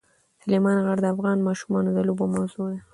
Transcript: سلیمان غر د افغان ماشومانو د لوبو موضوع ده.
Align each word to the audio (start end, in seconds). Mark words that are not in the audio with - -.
سلیمان 0.41 0.77
غر 0.85 0.97
د 1.01 1.05
افغان 1.15 1.37
ماشومانو 1.47 1.89
د 1.93 1.99
لوبو 2.07 2.25
موضوع 2.35 2.65
ده. 2.71 2.79